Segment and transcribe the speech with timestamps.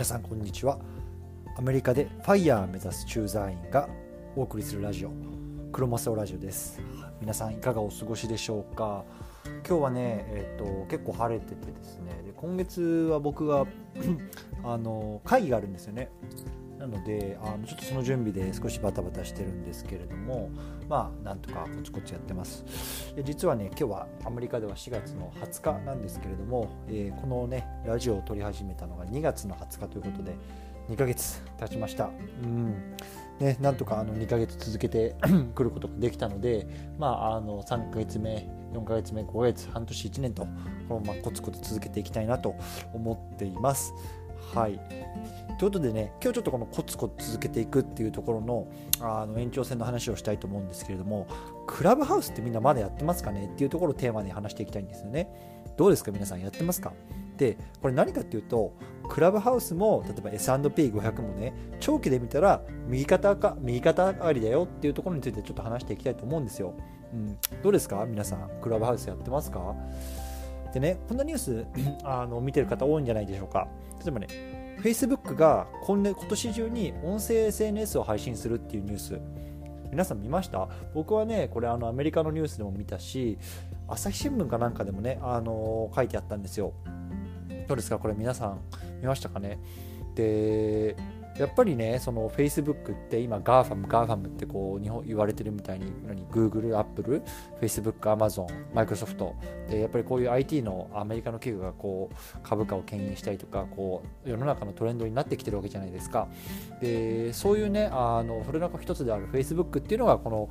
[0.00, 0.78] 皆さんこんにちは。
[1.58, 3.86] アメリカでファイヤーを目指す駐在員が
[4.34, 5.10] お送りするラジオ
[5.72, 6.80] クロマスオラジオです。
[7.20, 9.04] 皆さんいかがお過ごしでしょうか？
[9.68, 12.12] 今日はね、えーと、結構晴れててですね。
[12.24, 13.66] で今月は僕が
[14.64, 16.08] あの会議があるんですよね。
[16.80, 20.48] なのであのちょっとその準備で少しバタバタしてるんですけれども
[20.88, 22.64] まあなんとかコツコツやってます。
[23.22, 30.34] 実はね今日はアメリカでは4月の20日なんですけれども、えー、このねラジオを撮り始めたのが2月の20日ということで
[30.88, 32.08] 2ヶ月経ちました。
[32.42, 32.96] うん。
[33.38, 35.16] ね、なんとかあの2ヶ月続けて
[35.54, 36.66] くることができたので、
[36.98, 40.42] まあ、あの3ヶ月目、4ヶ月目、5ヶ月、半年、1年と
[40.88, 42.54] このままコツコツ続けていきたいなと
[42.92, 43.94] 思っています。
[44.54, 44.78] はい、
[45.60, 48.66] ということでね今日ちょっとこのコツコツ続けていくっていうところの
[48.98, 51.26] あの延長線の話をしたいと思うんですけれども
[51.66, 55.28] クラブハウスってみんなまだやってますかねっていうところをテーマに話していきたいんですよね。
[55.76, 56.94] どうですか皆さんやってますか？
[57.36, 58.72] でこれ何かっていうと
[59.06, 66.72] クラブハウスも例えば S&P500 もね長期で見たら右肩か右肩上がりだよっていうところについてちょっと話していきたいと思うんですよ、
[67.12, 69.74] うん、どうですか皆さんクラブハウスやってますか？
[70.72, 71.66] でねこんなニュース
[72.02, 73.68] あの見てる方多いんじゃないでしょうか。
[74.02, 79.20] 例えばね Facebook が今年中に音声 SNS を配信するっていうニュース。
[79.90, 80.68] 皆さん見ました？
[80.94, 83.38] 僕はねこれあのアメリカのニュースでも見たし
[83.88, 86.72] 朝日新聞かなんかでもね、あのー、書いてあったんですよ。
[87.66, 87.98] どうですか？
[87.98, 88.60] これ皆さん
[89.00, 89.58] 見ましたかね？
[90.14, 90.96] で
[91.38, 95.86] やっぱりね、その Facebook って今 GAFAM、GAFAM ってこう日本言われてるみたいに、
[96.30, 97.22] Google、Apple、
[97.60, 99.32] Facebook、Amazon、Microsoft
[99.68, 106.28] で、やっぱりこういう IT のアメリカの企業がこう株価を牽引したりとか、こう世の中のトレンドになってきてるわけじゃないですか。
[106.80, 110.48] で、そういうね、あのそれの中一つである Facebook っていうのがこの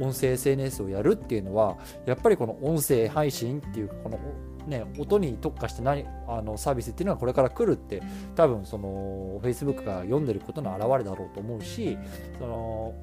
[0.00, 4.18] 音声 SNS をやるっていうのは、やっぱりこの音声配信っていうこの
[4.66, 8.02] ね、音に特化して何あのサービスっていうのはこれから来るって
[8.34, 11.98] 多分その Facebook が読んでることの表れだろうと思うし
[12.38, 12.94] その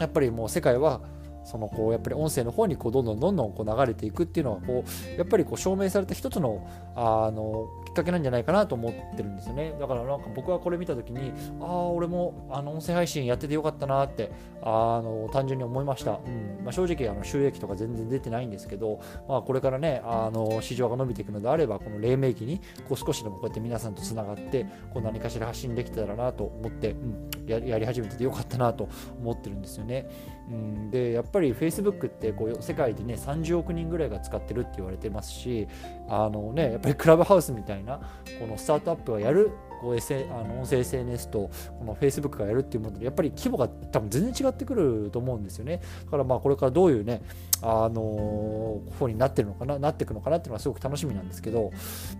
[0.00, 1.02] やっぱりもう世界は
[1.44, 6.66] そのこうやっぱり音声の方にこうどんどんどんどんこう流れていくっていうのはこうやっぱりこう証明された一つの
[6.96, 9.74] あのっかけなんじゃないかなと思ってるんですよね。
[9.80, 14.32] だからなんか僕はこれ見た時にああ俺もあの音声配信やっててよかったなって
[14.62, 16.64] あの単純に思いました、うん。
[16.64, 28.88] まあ、正直あの収益とか全然出てないんですけど、まあ、これからねあの市場が伸びていくのであればこの黎明期にこう少しでもこうやって皆さんとつながってこう何かしら発信できたらなと思って、うん、ややり始めててよかったなと
[29.20, 30.08] 思ってるんですよね、
[30.50, 35.66] うん、でやっぱり Facebook ってこう世界でね30億人ぐらいが使ってるって言われてますし
[36.08, 38.00] あのねやっぱりクラブハウスみたいな
[38.40, 39.50] このスタートアップがやる
[39.80, 45.82] こう、S、あの音声 SNS とこの Facebook がやるっていうものでやっぱり規模が多分全然違ってくると思うんですよね。
[46.06, 47.22] だからまあこれからどういうね
[47.60, 51.70] あの方になってるのかななっていくのかなっていうのはすごく楽しみなんですけど、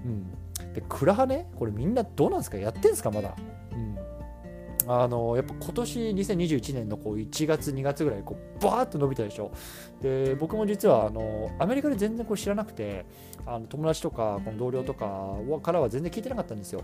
[0.05, 2.59] うん、でクラハねこれみんなどうなんですか？
[2.59, 3.11] やってんですか？
[3.11, 3.35] まだ、
[3.73, 3.94] うん。
[4.87, 9.53] あのやっぱ今年2021年のこう1月2月ぐらいこうバーッと伸びたでしょ。
[10.01, 13.07] で僕も実はあのアメリカで全然これ知らなくて
[13.47, 16.83] あの友達とかこの同僚とかからは全然聞いてなかったんですよ。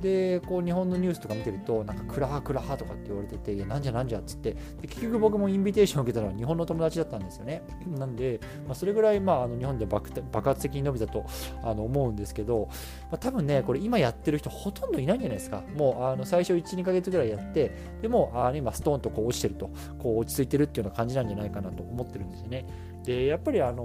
[0.00, 4.52] でこう日本のニュースとか見てるとなんかクラハクラハとかって言われてていやなんじゃなんじゃっつって。
[4.80, 7.62] で結局僕もインビテーション受けたのは日本の友達だったんですよね。
[7.86, 10.10] なんで、まあ、それぐらい、まあ、あの日本で爆
[10.48, 11.24] 発的に伸びたと
[11.62, 12.68] あの思うんですけど、
[13.10, 15.62] まあ、多分ねこれ今やってる人ほとんどいないんじゃないですか。
[15.76, 22.66] もうあの最初12ヶ月ぐらいやってでもあ今ストーンとこう落ちてるとこう落ち着いてるっていうような感じなんじゃないかなと思ってるんですね。
[23.04, 23.82] でやっぱりあの、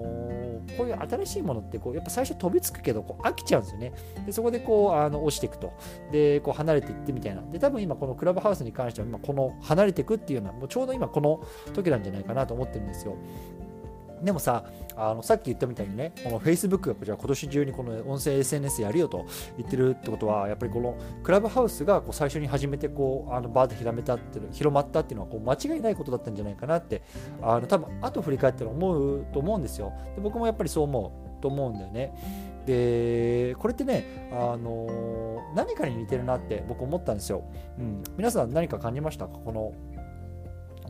[0.77, 3.93] こういう新しいものってこうやっぱ最初飛びつくけどこう飽きちゃうんですよね。
[4.25, 5.73] でそこでこうあの落ちていくと。
[6.11, 7.41] でこう離れていってみたいな。
[7.41, 11.41] で多分今このクラブハウスに関しては今この離れていくっていうのはもうちょうど今この
[11.73, 13.15] 時なんじゃないかなと思ってるんですよ。
[14.23, 19.25] でもさあのさっき言ったみたいにねこの Facebook がこちら今年中にこの音声 SNS やるよと
[19.57, 27.03] 言ってるってことはやっぱりこのクラブハウスがこう最初に始めてこうあのバーッと広めたって広まったっていうのはこう間違いないことだったんじゃないかなって
[27.41, 29.93] あの多分後振り返って思うと思うんですよ。
[30.15, 32.13] で僕もやっぱりそう思うと思うんだよね。
[32.65, 37.45] でこれってね、あの何かに似てるなって僕思ったんですよ、
[37.79, 39.37] うん、皆さん何か感じましたか？
[39.37, 39.73] この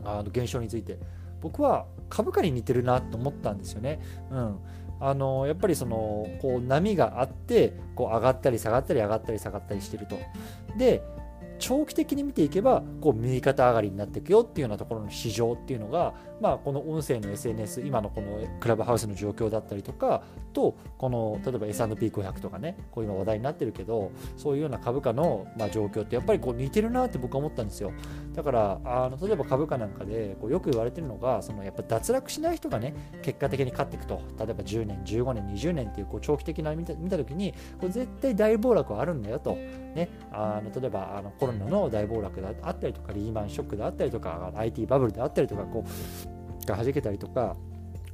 [0.04, 0.98] あの現象について。
[1.40, 4.00] 僕は株価に似てるなと思ったんですよね。
[4.30, 4.58] うん、
[5.00, 10.16] あのやっぱりそのこう波があってこう上がったり下がったり上がったり下がったりしてると。
[10.76, 11.02] で
[11.58, 20.22] 長期的に見ていけばこう右肩上がりになっていくよっていうようなところの市場っていうのがまあ、この音声の SNS 今のこのクラブハウスの状況だったりとか
[20.52, 27.92] とこの例えば S&P500 とかねこう今話題になってるけどそういうような株価のまあ状況ってやっぱりこう似てるなって僕は思ったんですよ。
[28.34, 34.22] だからあの例えば株価なんかでこうよく言われてるのがそのやっぱ脱落しない人がね結果的に勝っていくと。
[34.38, 47.56] 例えば10年15年20年っていうこう長期的な見た見た時にこう絶対大暴落はあるんだよと、ね、あの例えばあのコロナの大暴落であったりとかリーマンショックであったりとか IT バブルであったりとかこうがはじけたりとか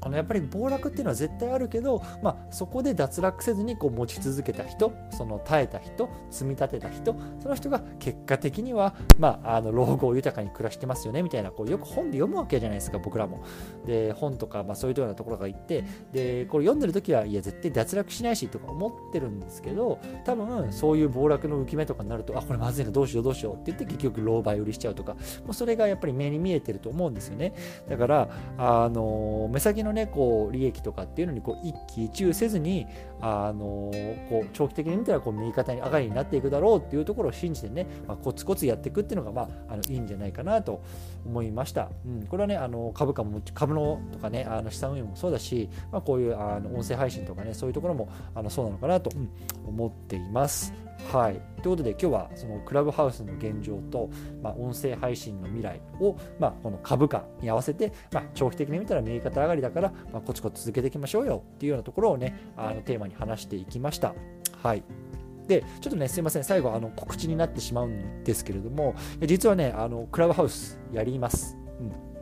[0.04, 13.42] あのやっぱり暴落っていうのは絶対あるけど、まあ、そこで脱落せずにこう持ち続けた人その耐えた人積み立てた人その人が結果的には、まあ、あの老後を豊かに暮らしてますよねみたいなこうよく本で読むわけじゃないですか僕らも。
[13.86, 25.14] で本とか、まあ、そういうようなところが行ってでこれ読んでる時はいや絶対脱落しないしとか思ってるんですけど多分そういう暴落の浮き目とかになるとあこれまずいなどうしようどうしようって言って結局老媒売りしちゃうとか
[25.44, 27.54] もうそれがやっぱり目に見えてると思うんですよね。
[27.88, 28.28] だから
[28.58, 32.86] あの目先のねこう利益とかっていうのにこう一喜一憂せずに
[33.20, 33.90] あの
[34.28, 40.82] こう長期的に見たらこう右肩に上がりになっていくだろうっていうところを信じてね、まあ、コツコツやっていくっていうのが、まあ、あのいいんじゃないかなと
[41.24, 41.88] 思いました。
[42.06, 49.10] うん、これはねあの株価も株のとかねあの資産運用もそうだし、まあ、こういうあの音声配信とかねそういうところもあのそうなのかなと、
[49.66, 50.83] 思っています。
[51.12, 54.10] はい、ということで今日はそのクラブハウスの現状と、
[54.42, 64.14] まあ、音声配信の未来を、まあ、この株価に合わせて、まあ、長期的に見たら右肩上がりだから、まあ、コツコツ続けていきましょうよっていうようなところをねあのテーマに話していきました。
[64.62, 64.82] はい
[65.46, 68.94] でちょっとねすいません最後あの告知になってしまうんですけれども
[69.26, 71.58] 実はねあのクラブハウスやります。
[71.80, 72.14] うん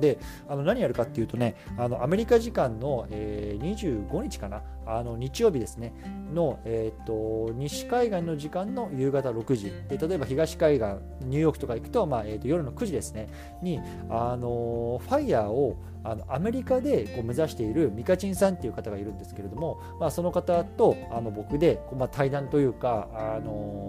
[0.00, 5.92] であの何やるかっていうとねあのアメリカ時間の、えー、25日かなあの日曜日ですね
[6.32, 9.72] の、えーと、西海岸の時間の夕方6時。
[9.88, 10.86] で例えば東海岸
[11.26, 13.28] ニューヨークとか行くと,、まあえーと、夜の9時ですね。
[13.62, 23.87] にあのファイヤーをあのアメリカでこう目指しているミカチンさんっていう方がいるんですけれども、まあ、その方とあの僕で、まあ、対談というかあの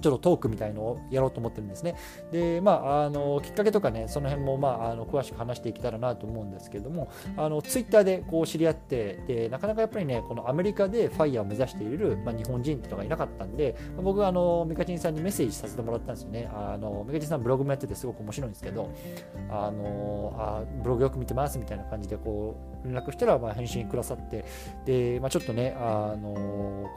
[0.00, 1.94] ちょっとトークみたいのをやろうと思ってるんですね。
[2.30, 16.48] で、まあ、あのきっかけとかね、その辺も、まあ、あの詳しく話していけたらなと思うんですけども、あのツイッターでこう知り合って、でなかなかやっぱりね、このアメリカでファイヤーを目指している、まあ、日本人っていうのがいなかったんで、僕はあのミカチンさんにメッセージさせてもらったんですよね。
[16.52, 18.90] あのミカチンさんブログもやっててすごく面白いんですけど、
[19.50, 24.44] あのあブログよく見てますみたいな感じでこう連絡したらまあ返信くださって、
[24.84, 26.34] で、まあ、ちょっとね、あの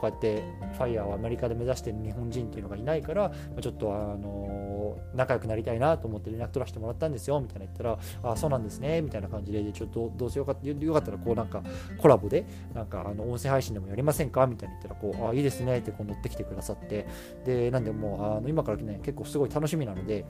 [0.02, 0.42] うやって
[0.74, 4.61] ファイヤーをアメリカで目指している日本人っていうのがいないから、まあ、ちょっとあの
[5.14, 11.62] 仲良くなりたいなと思って連絡取らせてもらったんですよみたいな言ったらあそうなんですねみたいな感じでちょっとどうせよかったよかったらこうなんか
[11.98, 12.44] コラボで
[12.74, 14.46] なんかあの音声配信でもやりませんか？
[14.46, 17.06] みたいな言ったらこうあいいですねってこう乗ってきてくださって
[17.44, 20.24] でなんでもうあの今からね結構すごい楽しみなので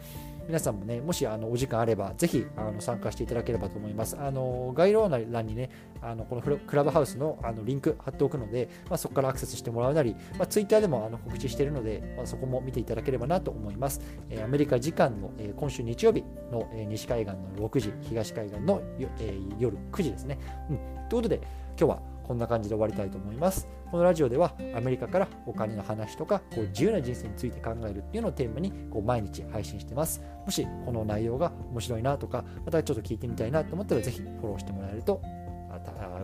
[0.47, 5.71] 皆さんもねもしあのお時間あればぜひあの参加していただければと思いますあの概要欄にね
[6.01, 14.01] あのこのクラブハウスのあのリンク貼っておくので、まあ、そこからアクセスしてもらうなり、まあ、Twitter でもあの告知しているので、まあ、そこも見ていただければなと思います。
[14.31, 18.83] えー、メリカ時間の、え、今週日曜日の、え、西海岸の6時、東海岸の、
[19.19, 20.39] え、夜9時ですね。
[20.69, 21.41] うん、ということで、
[21.79, 23.67] 今日はこんな感じで終わりたいと思います。
[23.91, 30.23] このラジオではアメリカからお金の話とかこう自由な人生について考えるっていうのをテーマにこう毎日配信してます。
[30.45, 35.21] もしこの内容が面白いなとか、またちょっと聞いてみたいなと思ったらぜひフォローしてもらえると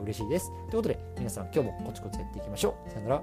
[0.03, 0.51] 嬉しいです。
[0.71, 2.91] ということで皆さん今日もコツコツやっていきましょう。
[2.91, 3.23] さよなら。